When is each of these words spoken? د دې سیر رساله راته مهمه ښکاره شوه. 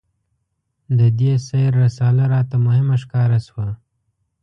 د 0.99 1.01
دې 1.19 1.33
سیر 1.47 1.71
رساله 1.83 2.23
راته 2.33 2.55
مهمه 2.65 2.95
ښکاره 3.03 3.39
شوه. 3.47 3.67